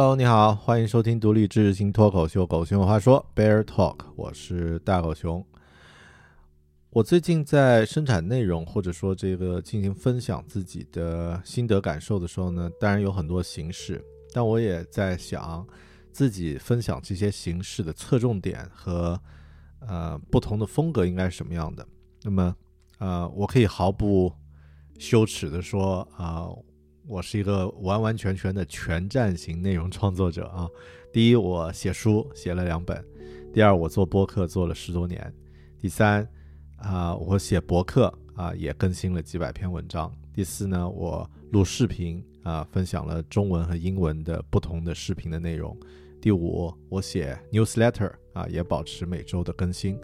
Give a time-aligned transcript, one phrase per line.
[0.00, 5.44] Hello，你好，欢迎收听独立知识型脱口秀《狗熊有话说》（Bear Talk），我是大狗熊。
[6.88, 14.02] 我最近在生产内容，或者说这个进行分享自己的心得感受的时候呢，当然有很多形式，
[14.32, 15.66] 但我也在想
[16.10, 19.20] 自己分享这些形式的侧重点和
[19.80, 21.86] 呃不同的风格应该是什么样的。
[22.22, 22.56] 那么
[23.00, 24.32] 呃，我可以毫不
[24.98, 26.48] 羞耻的说啊。
[27.10, 30.68] 我是一个完完全全的全站型内容创作者啊！
[31.12, 32.96] 第一，我写书写了两本；
[33.52, 35.20] 第二，我做播客做了十多年；
[35.80, 36.24] 第三，
[36.76, 45.76] 啊，我写博客啊也更新了几百篇文章；第四呢，我录视频啊，分享了中文和英文的不同的视频的内容；
[46.22, 49.98] 第五，我写 newsletter 啊，也保持每周的更新。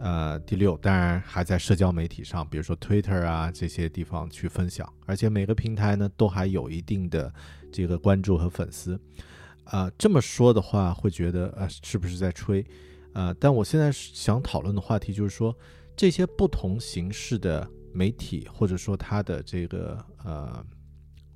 [0.00, 7.32] 呃，第六，当然还在社交媒体上，比如说 Twitter 啊这些地方去分享，而且每个平台呢都还有一定的
[7.72, 9.00] 这个关注和粉丝。
[9.64, 12.64] 啊，这么说的话，会觉得呃是不是在吹？
[13.12, 15.52] 呃，但我现在想讨论的话题就是说，
[15.96, 20.64] 这些不同形式的媒体或者说它的这个呃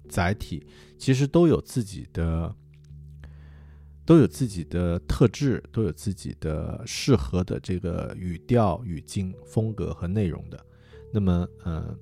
[0.09, 0.65] 载体，
[0.99, 2.55] 其实都有自己的。
[4.05, 10.59] 都有自己的特质，都有自己的适合的这个语调、语境、风格和内容的。
[11.13, 11.97] 那么，嗯，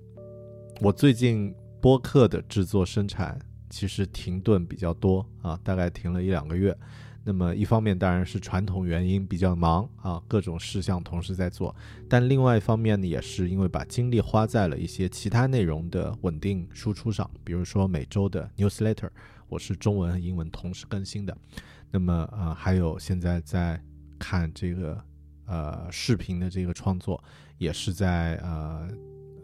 [0.81, 3.39] 我最近播客的制作生产
[3.69, 6.77] 其实停顿比较多啊，大概停了一两个月。
[7.23, 11.71] 那么，一方面当然是传统原因比较忙啊，各种事项同时在做；
[12.09, 19.11] 但另外一方面呢，也是因为把精力花在了一些其他内容的稳定输出上，比如说每周的 newsletter，
[19.49, 21.37] 我是中文和英文同时更新的。
[21.91, 23.79] 那么呃，还有现在在
[24.19, 25.05] 看这个
[25.45, 27.23] 呃视频的这个创作，
[27.59, 28.89] 也是在呃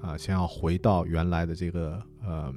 [0.01, 2.55] 啊想要回到原来的这个呃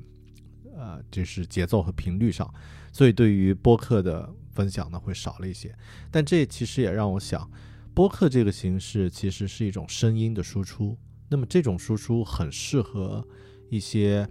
[0.78, 2.50] 呃就是节奏和频率上，
[2.94, 5.74] 所以对于播客的分享呢会少了一些。
[6.12, 7.50] 但这其实也让我想，
[7.94, 10.98] 播客这个形式其实是一种声音的输出，
[11.30, 13.26] 那么这种输出很适合
[13.70, 14.28] 一些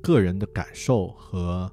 [0.00, 1.72] 个人的感受和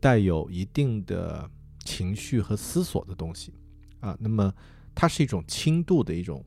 [0.00, 1.48] 带有一定的。
[1.86, 3.52] 情绪和思索的东西，
[4.00, 4.50] 啊，那么
[4.94, 6.42] 它是一种轻度的一种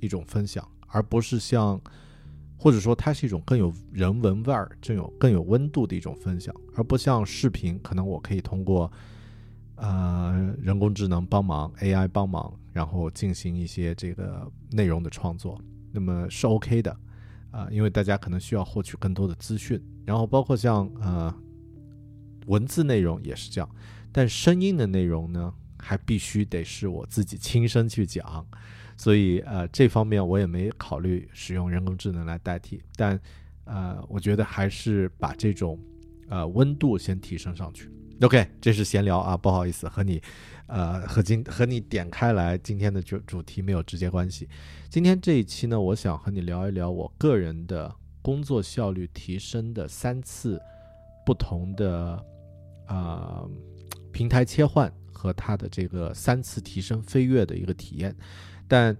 [0.00, 1.80] 一种分享，而不是像，
[2.58, 8.90] 或者说它是一种更有人文味儿、更有更有温度的一种分享，而不像视频，可能我可以通过
[9.82, 15.60] 呃人工智能帮忙、AI 帮忙，然后进行一些这个内容的创作，
[15.90, 16.96] 那么是 OK 的，
[17.50, 21.34] 啊，因为大家可能需要获取更多的资讯，然后包括像呃
[22.46, 23.68] 文字内容也是这样。
[24.12, 28.46] 但声音的内容呢，还必须得是我自己亲身去讲，
[28.96, 32.80] 所以呃，这方面我也没考虑使用人工智能来代替。
[32.94, 33.18] 但
[33.64, 35.76] 呃，我觉得还是把这种
[36.28, 37.90] 呃温度先提升上去。
[38.22, 40.22] OK，这是闲聊啊，不好意思和你
[40.68, 44.48] 呃和今和你点开来今天的主主题没有直接关系。
[44.88, 50.60] 今天这一期呢，我想和你聊一聊我个人的工作效率提升的三次
[51.26, 52.24] 不同的
[52.86, 53.44] 啊。
[54.12, 58.14] 平台切换和它的这个三次提升飞跃的一个体验，
[58.68, 58.94] 但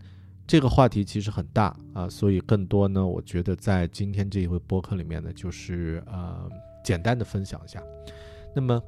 [0.46, 6.50] 这个话题其实很大啊，所以更多呢，我觉得在今天这一回播客里面呢，就是呃
[6.82, 7.80] 简单的分享一下。
[8.54, 8.82] 那么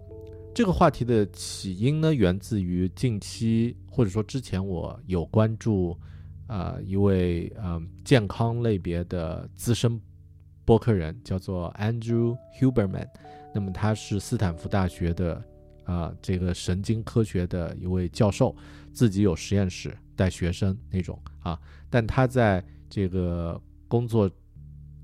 [0.54, 5.98] 这个话题的起因呢，源自于近期或者说之前我有关注
[6.46, 10.00] 啊一位嗯健康类别的资深
[10.64, 13.08] 播客人，叫做 Andrew Huberman，
[13.52, 15.44] 那么他是斯坦福大学的。
[15.84, 18.56] 啊，这个神经科学的一位教授，
[18.94, 21.60] 自己有实验室带学生那种啊，
[21.90, 24.30] 但他在这个工作，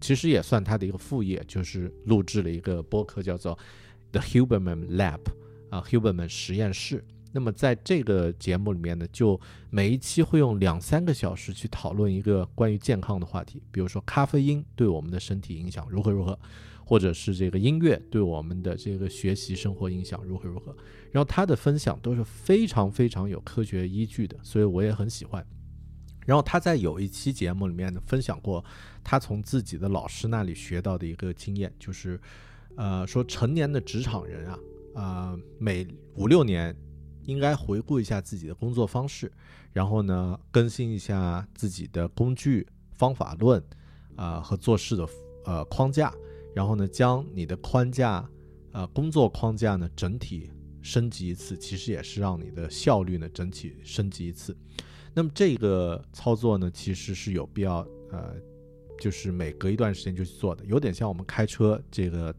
[0.00, 3.58] 其实也算他的一个副业，就是录制了一个播客，叫做
[4.10, 5.20] The Huberman Lab
[5.70, 7.04] 啊，Huberman 实验室。
[7.32, 9.40] 那么在这个节目里面呢，就
[9.70, 16.36] 每一期会用两三个小时去讨论一个关于健康的话题，比如说咖啡因对我们的身体影响如何如何，
[16.84, 20.76] 或者是这个音乐对我们的这个学习生活影响如何如何。
[21.12, 25.46] 然后他的分享都是非常非常有科学依据的，所以我也很喜欢。
[26.26, 28.64] 然后他在有一期节目里面呢，分享过
[29.04, 32.20] 他从自己的老师那里学到的一个经验，就是
[32.76, 34.58] 呃说成年的职场人啊，
[34.94, 36.76] 啊每五六年。
[37.24, 39.30] 应该回顾一下自己的工作方式，
[39.72, 43.62] 然后呢，更新一下自己的工具方法论，
[44.16, 45.06] 啊和做事的
[45.44, 46.12] 呃框架，
[46.54, 48.28] 然后呢，将你的框架，
[48.72, 50.50] 呃工作框架呢整体
[50.80, 54.56] 升级一次，其实也是让你的效率呢整体升级一次。
[55.14, 58.34] 那么这个操作呢，其实是有必要，呃，
[58.98, 62.34] 就是每隔一段时间就去做的，有点像我们开车这个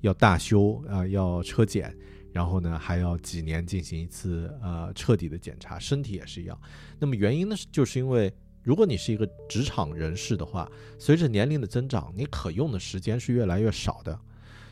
[0.00, 1.96] 要大修啊，要车检。
[2.30, 6.56] 然后呢，还要几年进行一次呃彻底的检查，身体也是一样。
[6.98, 14.16] 那么原因呢，就是因为如果你是一个职场人士的话，随着年龄的增长，你可用的时间是越来越少的。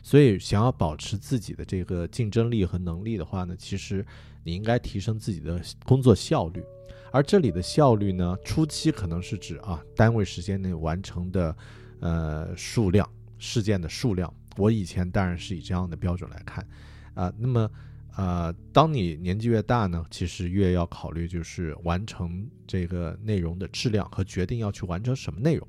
[0.03, 4.05] 所以想要保持自己的这个竞争力和能力的话呢，其实
[4.43, 6.63] 你应该提升自己的工作效率。
[7.11, 11.57] 而这里的效率呢，初期可能是指啊单位时间内完成的
[11.99, 13.09] 呃数量
[13.39, 14.31] 事件的数量。
[14.57, 16.67] 我以前当然是以这样的标准来看。
[17.13, 17.71] 啊，那么，
[18.15, 25.67] 呃，当你年纪越大呢，其实越要考虑就是完成这个内容的质量和决定要去完成什么内容。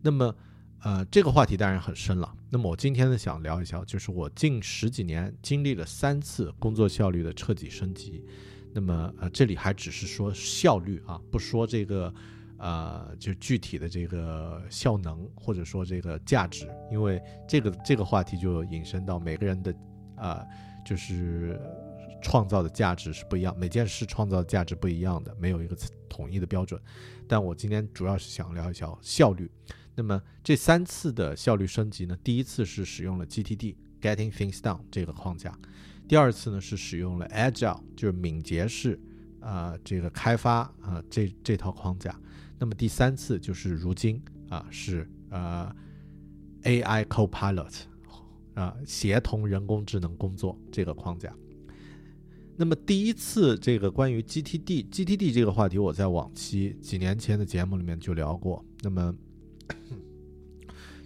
[0.00, 0.32] 那么，
[0.82, 2.32] 呃，这个话题当然很深了。
[2.50, 8.24] 那么我今天呢想聊一下，就是我近十几年经历了三次工作效率的彻底升级。
[8.72, 12.14] 那么，呃，这里还只是说效率啊，不说这个，
[12.58, 19.74] 呃，就具体的这个效能或者说这个价值，因为这个这个话题就引申到每个人的，
[20.16, 20.44] 啊。
[20.86, 21.60] 就是
[22.22, 25.76] 创造的价值是不一样，每件事创造的价值不一样的，没有一个
[26.08, 26.80] 统一的标准。
[27.26, 29.50] 但我今天主要是想聊一下效率。
[29.96, 32.16] 那么这三次的效率升级呢？
[32.22, 35.58] 第一次是使用了 GTD（Getting Things Done） 这个框架，
[36.06, 38.96] 第二次呢是使用了 Agile，就是敏捷式
[39.40, 42.16] 啊这个开发啊这这套框架。
[42.58, 45.74] 那么第三次就是如今啊是呃
[46.62, 47.72] AI Copilot。
[48.56, 51.30] 啊，协同人工智能工作这个框架。
[52.56, 58.64] 那么第一次这个关于 GTD，GTD 这个话题，我在往期几年前的节目里面就聊过。
[58.80, 59.14] 那么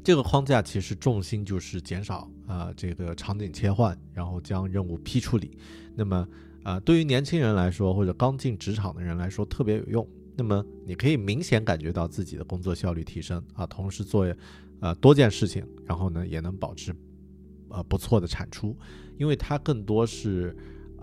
[0.05, 5.58] 这个框架其实重心就是减少啊这个场景切换，然后将任务批处理。
[5.97, 6.29] 那么
[6.62, 10.08] 啊，对于年轻人来说，或者刚进职场的人来说特别有用。
[10.41, 14.25] 那么你可以明显感觉到自己的工作效率提升啊，同时做
[14.81, 16.97] 呃多件事情，然后呢也能保持。
[17.73, 18.77] 呃，不错的产出，
[19.17, 20.57] 因为它更多是，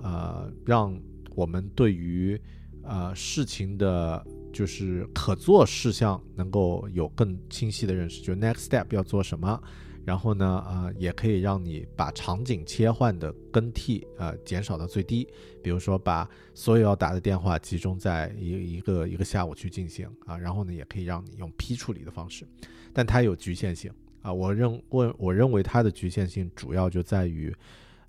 [0.04, 0.94] 呃，让
[1.34, 2.38] 我们对于
[2.84, 9.64] 呃事情的，就是可做事项能够有更清晰的认识，就 next step 要做什么，
[10.08, 15.28] 然后呢，呃，也可以让你把场景切换的更替呃减少到最低，
[15.62, 22.48] 比如说把所有要打的电话集中在一一个一个下午去进行啊，然后呢，也可以让你用批处理的方式，
[22.94, 23.92] 但它有局限性。
[24.22, 27.54] 啊，我认我我认为它的局限性主要就在于，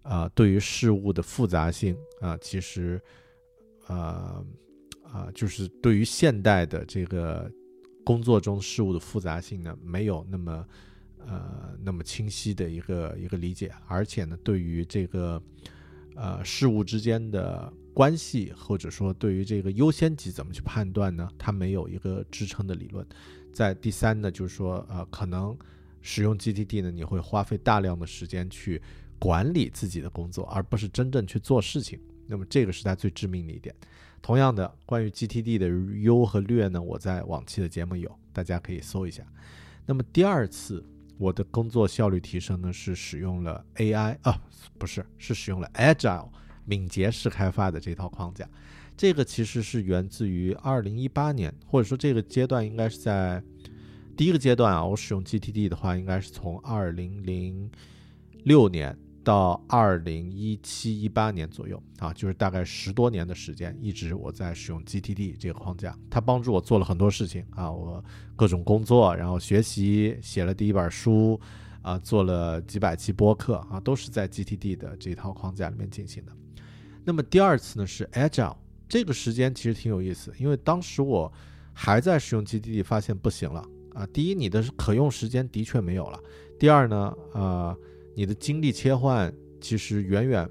[0.03, 3.03] 啊，对于事物的复杂性啊，其实，
[3.89, 4.47] 呃，
[5.03, 7.51] 啊，就是对于现代的这个
[8.05, 10.65] 工作中事物的复杂性呢，没有那么
[11.27, 15.43] 呃那么清晰的一个一个理解，而且呢，对于这个
[16.15, 23.07] 呃事物之间的关系，或者说对于这个优先级怎么去判断呢，它没有一个支撑的理论。
[23.53, 25.57] 在第三呢，就是说，呃，可能。
[26.01, 28.81] 使用 GTD 呢，你会花费大量的时间去
[29.19, 31.99] 管理自己的工作，而不是真正去做事情。
[32.25, 33.75] 那么这个是它最致命的一点。
[34.23, 35.69] 同样的，关于 GTD 的
[36.01, 39.27] 优和劣呢，我在往期的节目有，大家可以搜一下。
[39.85, 40.83] 那么第二次
[41.19, 44.41] 我的工作效率提升呢，是使用了 AI 啊，
[44.79, 46.31] 不是，是使用了 Agile
[46.65, 48.49] 敏捷式开发的这套框架。
[48.97, 53.43] 这个其实是源自于二零一八年，或者说这个阶段应该是在。
[54.17, 57.71] 第一个阶段啊，我使用 GTD 的话，应该是从二零零
[58.43, 68.03] 六年到二零一七一八年左右啊，就是大概十多年的时间，一直我在使用 GTD 这个框架，它帮助我做了很多事情啊，我
[68.35, 71.39] 各种工作，然后学习，写了第一本书，
[71.83, 76.33] 啊，做了几百期播客啊，都是在 GTD 的这套框架里面进行的。
[77.05, 78.57] 那么第二次呢是 Agile，
[78.89, 81.31] 这个时间其实挺有意思，因为当时我
[81.73, 83.63] 还在使用 GTD，发现不行了。
[83.95, 86.19] 啊，第一，你的可用时间的确没有了；
[86.57, 87.77] 第二呢，呃，
[88.19, 90.51] 你的精力切换其实远远，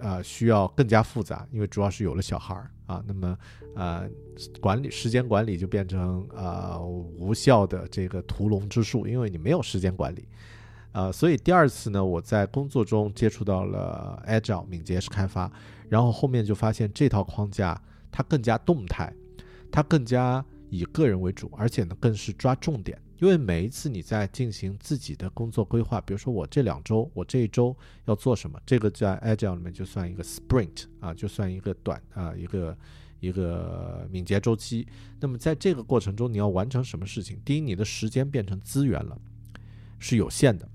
[0.00, 3.38] 呃需要更加复杂，因为主要是有了小孩儿啊，那么
[3.76, 4.08] 呃
[4.58, 10.26] 管理时间管理就变成呃无效的这个屠龙之术，因为你没有时间管理。
[10.92, 15.52] 呃，所以第二次呢，我在工作中接触到了 Agile 敏捷式开发，
[15.90, 17.78] 然后后面就发现这套框架
[18.10, 19.12] 它更加动态，
[19.70, 22.98] 它更加以个人为主，而且呢更是抓重点。
[23.18, 32.78] 因为每一次你在进行自己的工作规划，比如说我这两周，我这一周要做什么，这个在 Agile 里面就算一个 Sprint 啊，就算一个短啊一个
[33.18, 34.86] 一个敏捷周期。
[35.18, 37.40] 那么在这个过程中，你要完成什么事情？
[37.44, 39.20] 第一，你的时间变成资源了，
[39.98, 40.68] 是有限的。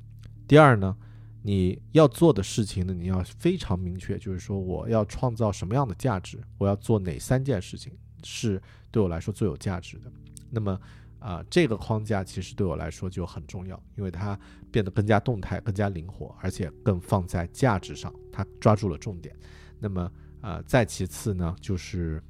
[0.46, 0.98] 第二呢，
[1.44, 10.12] 你要做的事情呢，你要非常明确，就是说我要创造什么样的价值，我要做哪三件事情是对我来说最有价值的。
[10.50, 10.80] 那么
[11.24, 14.38] 啊，这个框架其实对我来说就很重要，因为它
[14.72, 19.34] 变得更加动态、更加灵活，而且更放在价值上，它抓住了重点。
[19.80, 20.12] 那么
[20.42, 22.22] 啊，再其次呢，就是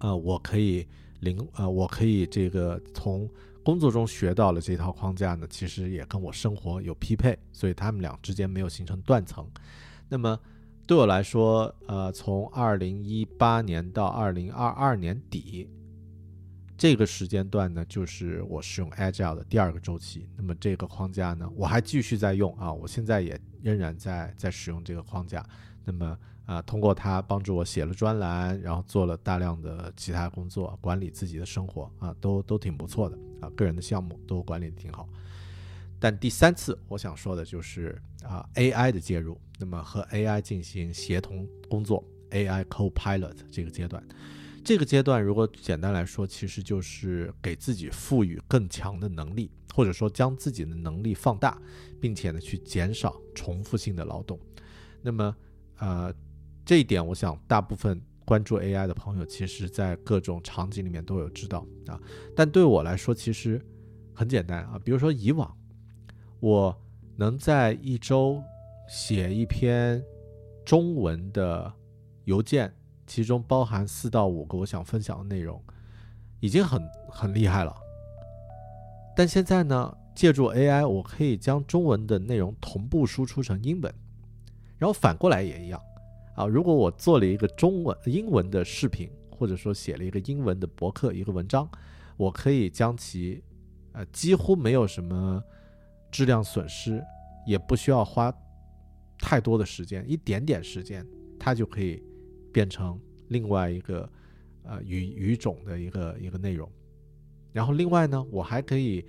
[0.00, 0.86] 呃，我可以
[1.20, 3.30] 灵呃，我可以这个从。
[3.64, 9.46] 工作中学到了这套框架呢，其实也跟我生活有匹配，所以他们俩之间没有形成断层。
[10.08, 10.40] 那么
[10.86, 15.68] 对我来说，呃，从二零一八年到二零二二年底
[16.78, 20.28] 这个时间段呢，就是我使用 Agile 的第二个周期。
[20.36, 25.44] 那么这个框架呢，我还继续在用啊，我现在也仍然在在使用这个框架。
[25.84, 26.16] 那么
[26.46, 35.08] 啊，通过它帮助我写了专栏，然后做了大量的其他工作，管理自己的生活啊，都都挺不错的啊，个人的项目都管理的挺好。
[35.98, 44.00] 但第三次我想说的就是啊，AI 的介入，那么和 AI 进行协同工作，AI Co-Pilot 这个阶段，
[44.68, 51.58] 这个阶段如果简单来说，其实就是给自己赋予更强的能力，或者说将自己的能力放大，
[51.98, 54.38] 并且呢去减少重复性的劳动。
[55.00, 55.34] 那么
[55.78, 56.14] 呃。
[56.66, 61.98] 这一点，我想大部分关注 AI 的朋友，其实在各种场景里面都有知道啊。
[62.36, 63.58] 但对我来说，其实
[64.14, 64.78] 很简单啊。
[64.84, 65.50] 比如说，以往
[66.40, 66.78] 我
[67.16, 68.42] 能在一周
[68.86, 70.04] 写一篇
[70.62, 71.72] 中文的
[72.24, 72.70] 邮件，
[73.08, 75.60] 其中包含四到五个我想分享的内容，
[76.38, 77.74] 已经很很厉害了。
[79.16, 83.92] 但现在呢，借助 AI，我可以将中文的内容同步输出成英文，
[84.76, 85.82] 然后反过来也一样。
[86.36, 91.68] 啊，如果我做了一个中文、英文的视频，或者说写了一个英文的博客、一个文章，
[92.16, 93.42] 我可以将其，
[93.92, 95.42] 呃，几乎没有什么
[96.12, 97.02] 质量损失，
[97.44, 98.32] 也不需要花
[99.18, 101.04] 太多的时间，一点点时间，
[101.40, 102.00] 它就可以
[102.52, 104.10] 变成另外一个，
[104.62, 106.70] 呃，语语种的一个一个内容。
[107.52, 109.04] 然后另外呢，我还可以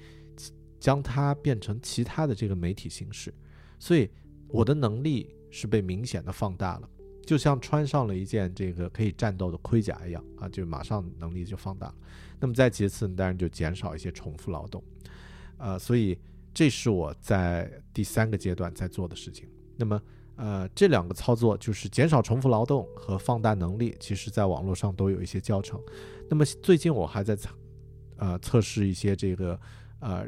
[0.80, 3.34] 将它变成其他的这个媒体形式，
[3.78, 4.10] 所以
[4.48, 6.90] 我的能力是被明显的放大了。
[7.26, 11.96] 就像穿上了一件这个可以战斗的盔甲一样啊，就马上能力就放大了。
[12.40, 14.84] 那么再其次，当然就减少一些重复劳动，
[15.58, 16.18] 呃，所以
[16.54, 19.48] 这是我在第三个阶段在做的事情。
[19.78, 20.02] 那么，
[20.40, 25.80] 呃，这两个操作就是减少重复劳动和放大能力，其实在网络上都有一些教程。
[26.30, 27.50] 那么最近我还在测，
[28.16, 29.60] 呃，测试一些这个，
[30.00, 30.26] 呃，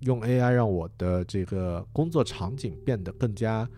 [0.00, 3.68] 用 AI 让我的这个工作场景变得更加。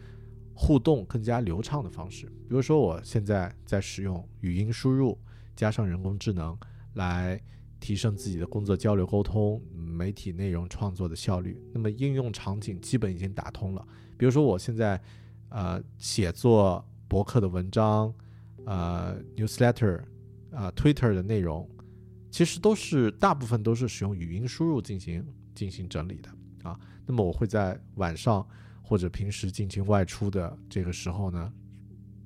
[0.61, 5.16] 互动更加流畅的方式，比如说我现在在使用语音输入
[5.54, 6.58] 加上人工智能
[6.94, 7.40] 来
[7.78, 11.62] 提升自己的工作交流沟通、媒体内容创作的效率。
[11.73, 13.87] 那么应用场景基本已经打通了。
[14.16, 15.00] 比如说我现在
[15.49, 18.12] 呃写作博客的文章、
[18.67, 20.02] 呃 newsletter、
[20.52, 21.69] 啊 Twitter 的内容，
[22.31, 26.31] 其实都是大部分都是使用语音输入进行进行整理的
[26.69, 26.78] 啊。
[27.07, 28.47] 那么我会在晚上。
[28.81, 31.52] 或者平时进行外出的这个时候呢，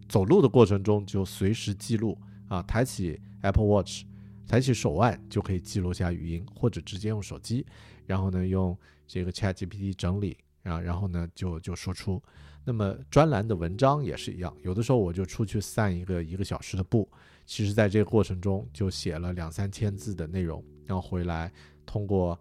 [0.09, 4.05] 走路的过程中就随时记录啊，抬起 Apple Watch，
[4.47, 7.67] 抬起手腕就可以记录下语音，或者直接用手机，
[8.07, 12.23] 然后呢用这个 Chat GPT 整理啊，然后呢就就说出。
[12.65, 17.09] 那么专栏的文章也是一样，有的时候我就出去散一个一个小时的步，
[17.47, 21.53] 其实在这个过程中就写了两三千字的内容，然后回来
[21.87, 22.39] 通过。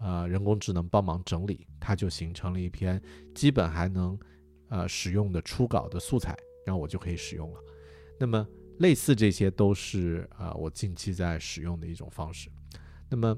[0.00, 3.02] 呃，人工智能帮忙整理，它就形成了一篇
[3.34, 4.16] 基本还能
[4.68, 7.58] 呃使用的初稿的素材，然后我就可以使用了。
[8.16, 8.46] 那么
[8.78, 12.48] 类似这些都是啊我近期在使用的一种方式。
[13.08, 13.36] 那么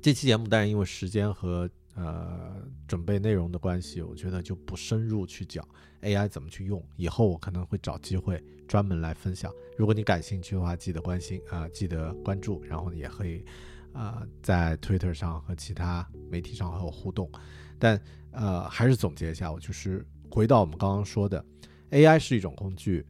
[0.00, 5.66] 这期节目当然因为时间和呃准备内容的关系，我觉得就不深入去讲
[6.02, 6.82] AI 怎么去用。
[6.96, 9.52] 以后我可能会找机会专门来分享。
[9.76, 13.44] 如果你感兴趣的话，记得关心啊，记得关注，然后也可以。
[13.92, 17.30] 啊，在 Twitter 上和其他媒体上和我互动，
[17.78, 21.44] 但呃，还是总结一下，我就是回到我们刚刚说的
[21.90, 23.06] AI 是一种工具，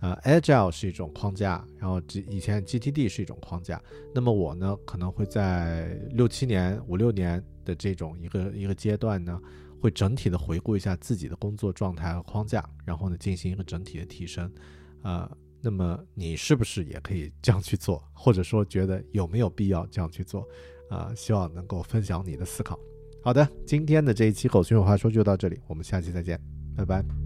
[0.00, 3.82] 呃，Agile 是一种框架，然后以前 GTD 是一种框架。
[4.14, 9.38] 那么我呢，可能会在六七年、五六年的这种一个一个阶段呢，
[9.80, 14.50] 会整体的回顾一下自己的工作状态和框架，然后呢，进行一个整体的提升。
[15.02, 15.30] 呃，
[15.60, 18.02] 那么你是不是也可以这样去做？
[18.14, 20.48] 或者说，觉得有没有必要这样去做？
[20.88, 22.78] 啊，希望能够分享你的思考。
[23.22, 26.40] 好的，今天的这一期狗熊有话说就到这里，我们下期再见，
[26.76, 27.25] 拜拜。